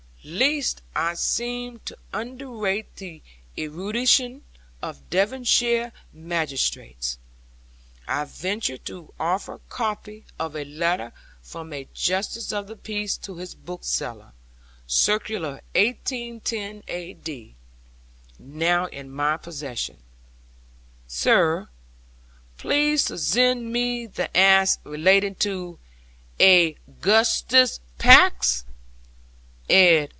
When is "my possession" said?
19.09-19.97